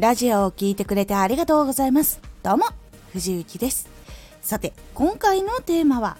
[0.00, 2.22] ラジオを聴いてくれてありがとうございます。
[2.42, 2.64] どうも
[3.12, 3.86] 藤幸です。
[4.40, 6.16] さて今回のテーマは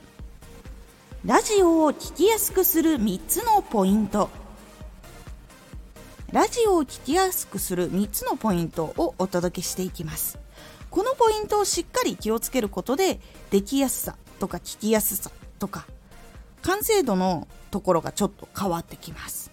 [1.24, 4.28] ラジオを聴きやすくする3つのポイント。
[6.30, 10.38] ラジオを聴きやすくする3つのポイントをお届けしていきます。
[10.90, 13.18] このポイントをしっかり気をつけることで
[13.50, 15.86] できやすさとか聞きやすさとか
[16.60, 19.50] 完成度のところがちょっと変わってきます。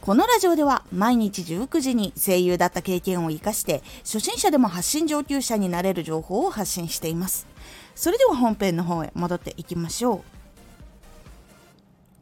[0.00, 7.46] このラジオでは毎日19時に声優だった経験を生かして初心者でも発信上級者になれる情報を発信しています。
[7.94, 10.20] それでは本編の方へ戻っていきましょう。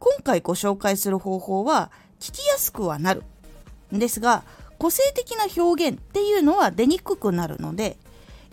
[0.00, 3.22] 今回ご紹介する方法は聞きやすくはなる。
[3.94, 4.42] んですが
[4.78, 7.96] 個性的な表現っていうのは出にくくなるので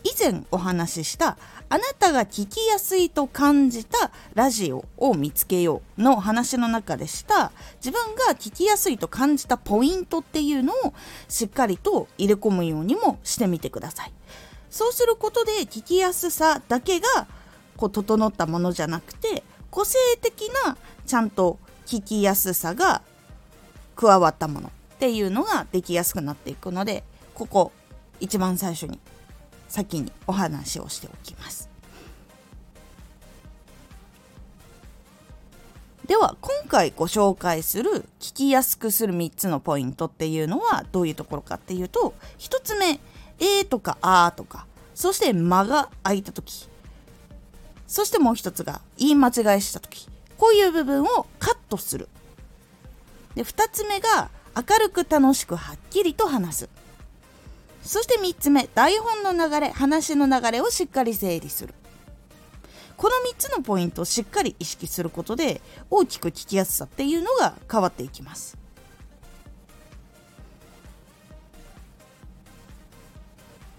[0.05, 1.35] 以前お話しした
[1.67, 7.51] あなたが聞きやすいと感じたラジオを見つけようの話の中でした。
[7.83, 10.93] 自分が聞きやすいと感じたポイントっていうのを
[11.27, 14.13] しっかりと入れ込むようにもしてみてください。
[14.69, 17.07] そうすることで聞きやすさだけが
[17.75, 23.01] こう整ったものじゃなくて個性的なちゃんと聞きやすさが
[23.95, 27.03] 加わったものっていうのができやすくなっていくので
[27.33, 27.71] ここ
[28.19, 28.99] 一番最初に
[29.67, 31.69] 先にお話をしておきます。
[36.07, 42.99] では今回ご紹介する聞きやすくする3つのポイントっていうのはどういうところかっていうと1つ目
[43.39, 46.69] 「え」とか「あ」とかそして間が空いた時
[47.87, 52.07] そしてもう一つが言い間違いした時こういう部分をカットする。
[53.35, 56.69] で2つ目が明るく楽しくはっきりと話す。
[57.85, 61.73] そして3つ目台本の流れ話の流れをしっかり整理する。
[62.97, 68.57] この3つのポイントをしっかり意識することで大きく聞きやすさっていうのが変わっていきます。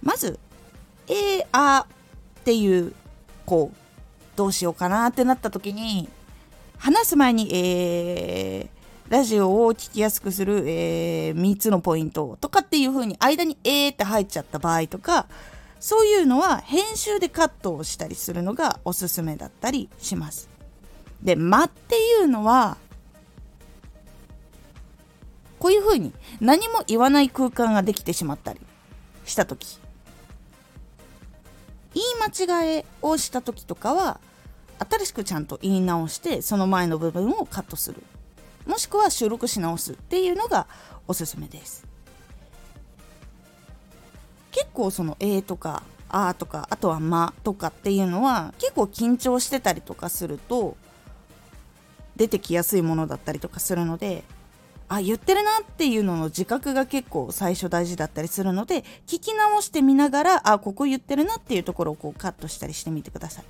[0.03, 0.39] まず
[1.09, 1.87] 「えー、あ」
[2.41, 2.95] っていう
[3.45, 3.77] こう
[4.37, 6.09] どうしようかなってなった時に
[6.79, 8.76] 話す前に「えー、
[9.09, 15.29] ラジオを聞きやすくする、えー、3つのポイントとかっていう風に間に「えー」って入っちゃった場合とか
[15.79, 20.49] そういうのは編集でカットをしたりするのがおすすめだったりします。
[21.23, 22.79] で「間」っていうのは
[25.61, 28.61] こういう風に何も言わない空間ができてしまったり
[29.25, 29.79] した時
[31.95, 32.07] 言い
[32.49, 34.21] 間違えをした時とかは
[34.79, 38.03] 新しくちゃんと言い直してその前の部分をカットする
[38.67, 40.67] もしくは収録し直すっていうのが
[41.07, 41.87] おすすめです
[44.51, 50.77] 結構その「え」とか「あ」とかあとは「ま」とかっていうのは結構緊張してたりとかすると
[52.17, 54.25] 出てきやすいものだったりとかするので
[54.89, 63.45] あ言ってるなっていうのの自覚が結構最初大事だったりするので聞き直してみながらあここ言ってるなっていうところをこうカットしたりしてみてください。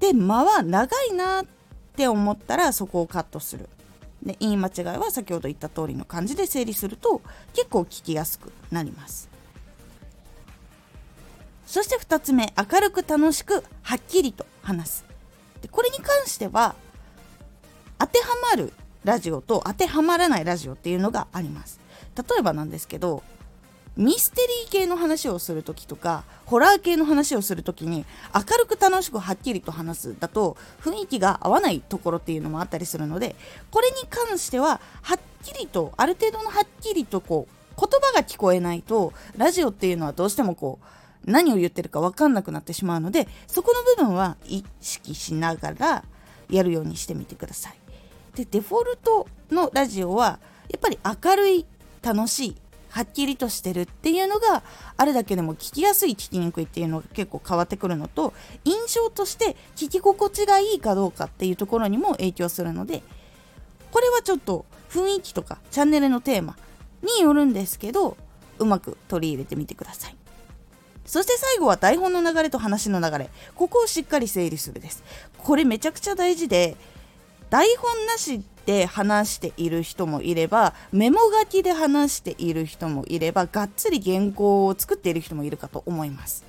[0.00, 1.59] で間は長いなって
[1.92, 3.68] って思ったらそこをカットする。
[4.22, 7.22] で言い間違いは先ほど言った通りの感じで整理すると
[7.54, 9.28] 結構聞きやすくなります。
[11.66, 15.04] そして2つ目明るく楽しくはっきりと話す。
[15.62, 16.74] でこれに関しては
[17.98, 18.72] 当てはまる
[19.04, 21.80] ラジオと当てはまらないラジオっていうのがあります。
[22.16, 23.22] 例えばなんですけど
[24.00, 33.36] ミステリー系の話をする時とかホラー系の話をする時に明るく楽しくはっきりと話すだと雰囲気が合わないところっていうのもあったりするので
[33.70, 40.78] これに関してははっきりとある程度のはっきりとこう言葉が聞こえないとラジオっていうのはどうしてもこ
[41.26, 46.04] う何を言ってるか分かんなくなってしまうのでそこの部分は意識しながら
[46.48, 47.74] やるようにしてみてください。
[48.34, 50.38] でデフォルトのラジオは
[50.70, 51.66] やっぱり明るい
[52.00, 52.56] 楽しい
[52.90, 54.62] はっきりとしてるっていうのが
[54.96, 58.34] あるだけでも聞きやすい聞きにくいっていうのが結構変わってくるのと
[58.64, 63.02] 印象として聞き心地がいいかどうかっていうところにも影響するので
[63.92, 66.56] これはちょっと雰囲気とかチャンネルのテーマ
[67.02, 68.16] によるんですけど
[68.58, 70.16] うまく取り入れてみてください。
[71.06, 73.30] そして最後は台本の流れと話の流れ。
[73.56, 75.02] ここをしっかり整理するです。
[75.38, 76.76] これめちゃくちゃ大事で
[77.48, 86.44] 台本なしで話している人もいればメモ書きで話している人もいればがっつり原稿を作っている人もいるかと思います。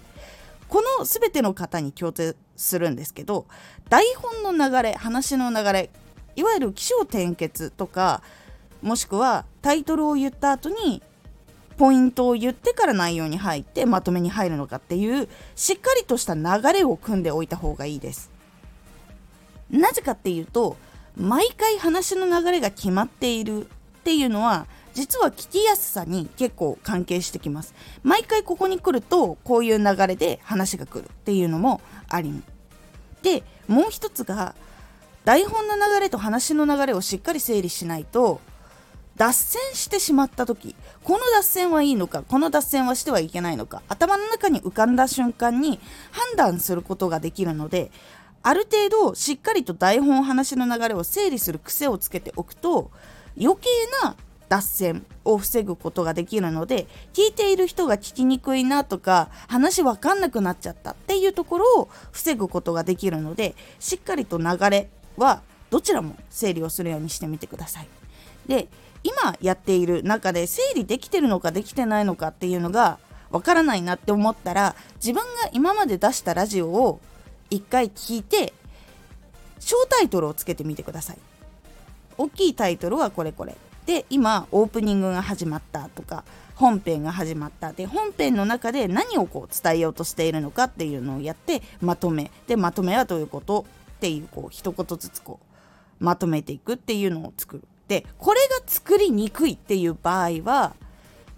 [0.68, 3.46] この全ての方に共通するんですけど
[3.90, 5.90] 台本の流れ話の流れ
[6.38, 8.22] いわゆる起承転結とか
[8.82, 11.04] もしくはタイトルを言った後に
[11.78, 18.32] ポイントを言ってから内容に入ってまとめに入るのかっていうしっかりとした流れを組んでおいた方がいいです。
[19.70, 20.78] なぜかっていうと
[21.16, 27.74] 毎回話の流れが決まっているっていうのは実は聞きやすさに結構関係してきます。
[28.04, 32.42] 毎回ここに来るとこういう流れで話が来るっていうのもあり
[33.22, 34.56] でもう一つが
[35.24, 38.42] 台本の流れと話の流れをしっかり整理しないと
[39.18, 45.80] 脱線してしまった時この脱線はいいのかこの脱線はしてはいけないのか頭の中に浮かんだ瞬間に
[46.12, 47.92] 判断することができるので
[48.44, 52.92] ある程度しっかりと台本話の流れを整理する癖をつけておくと
[53.40, 53.70] 余計
[54.04, 54.16] な
[54.50, 67.88] 脱線を防ぐことができるので聞いている人が聞きにくいなとか話わかんなくなっちゃったっていうところを防ぐことができるのでしっかりと流れはどちらも整理をするようにしてみてください。
[68.46, 68.68] で
[69.04, 73.00] 今やっている中で整理できてるのかできてないのかっていうのが
[73.30, 77.00] わからないなって思ったら自分が今まで出したラジオを
[77.52, 78.54] 一回聞いて
[79.60, 81.18] 小タイトルをつけてみてください。
[82.18, 83.56] 大きいタイトルはこれこれ。
[83.86, 86.24] で今オープニングが始まったとか
[86.56, 93.66] 本編が始まったで本編の中で何をこう伝えようとしているのかっていうのをやってまとめでまとめはどういうこと
[93.96, 95.40] っていうこう一言ずつこ
[96.00, 100.76] うまとめていくっていうのを作るでこれが作りにくいっていう場合は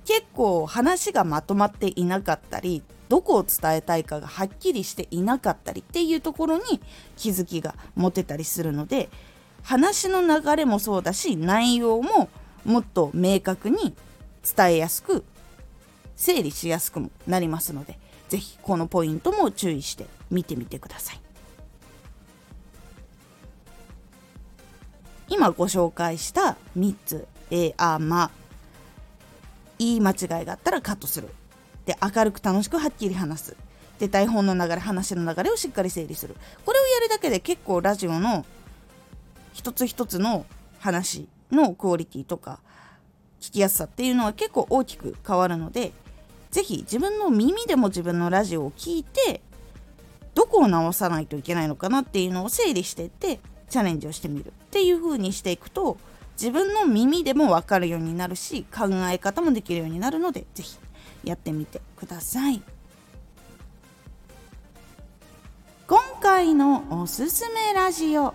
[0.05, 2.83] 結構話がまとまっていなかったり
[3.13, 6.81] どこを伝えたいかがはっきりしていなかったりっていうところに
[7.15, 9.07] 気づきが持てたりするので
[9.61, 12.27] 話の流れもそうだし内容も
[12.65, 13.93] もっと明確に
[14.55, 15.23] 伝えやすく
[16.15, 17.99] 整理しやすくもなりますので
[18.29, 21.21] 是非このポイントも注意して見てみてください。
[25.29, 28.31] 今ご紹介した3つ、えー、あま
[29.77, 31.29] 言い間違いがあったらカットする
[31.85, 33.57] で明るく楽しくはっきり話す。
[33.99, 36.35] で台本の流れ話の流れをしっかり整理する。
[36.65, 38.45] これをやるだけで結構ラジオの
[39.53, 40.45] 一つ一つの
[40.79, 42.59] 話のクオリティとか
[43.39, 45.91] 聞きやすさっていうのは結構大きく変わるので
[46.51, 49.41] 是非自分の耳でも自分のラジオを聞いて
[50.33, 53.39] どこを直さないといけないのかなっていうのを整理していって
[53.69, 54.47] チャレンジをしてみる。
[54.47, 55.97] っていう風にしていくと
[56.33, 60.77] 自分の耳でも分かるようになるし考え方もできるようになるので是非
[61.23, 62.61] やってみてください。
[65.87, 68.33] 今回のおすすめラジオ。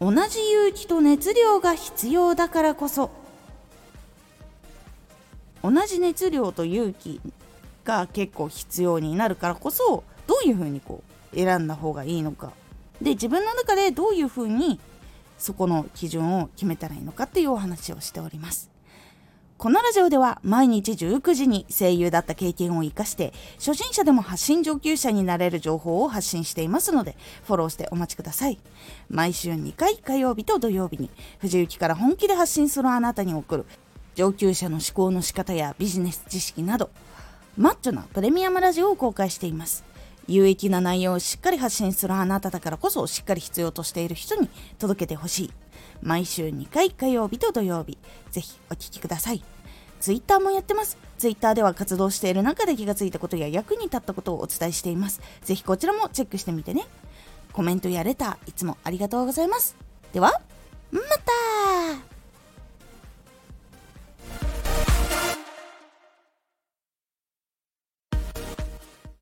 [0.00, 3.10] 同じ勇気と熱量が必要だからこそ。
[5.62, 7.20] 同じ熱量と勇気
[7.84, 12.52] が結構必要になるからこそどういうふうにこう選んだ方がいいのか。
[13.00, 14.80] で自分の中でどういうふうに
[15.38, 18.71] そこの基準を決めたらいいのかっていうお話をしております。
[19.62, 27.14] このラジオでは毎日19時に声優だった経験を生かして初心者でも発信上級者になれる情報を発信していますので
[27.44, 28.58] フォローしてお待ちください。
[29.08, 33.66] 毎週2回火曜日と土曜日に藤雪から本気で発信するあなたに送る
[34.16, 36.90] 上級者の思考の仕方やビジネス知識など
[37.56, 39.91] マッチョなプレミアムラジオを公開しています。
[40.28, 44.48] 有益な内容をしっかり発信するあなただからこそしっかり必要としている人に
[44.78, 45.50] 届けてほしい。
[46.02, 47.98] 毎週2回火曜日と土曜日
[48.30, 49.42] ぜひお聴きください。
[50.00, 50.98] ツイッターもやってます。
[51.18, 55.20] ツイッターでは活動している中で気がついたことや役に立ったことをお伝えしています。
[55.42, 56.86] ぜひこちらもチェックしてみてね。
[57.52, 59.76] コメントやレターいつもありがとうございます。
[60.12, 60.40] では
[60.90, 62.11] また!